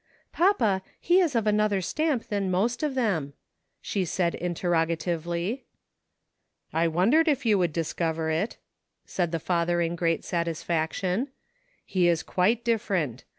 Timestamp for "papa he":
0.41-1.19